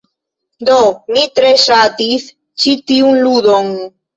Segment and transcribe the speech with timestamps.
[0.69, 0.77] Do.
[1.17, 2.27] Mi tre ŝatis
[2.65, 3.73] ĉi tiun ludon.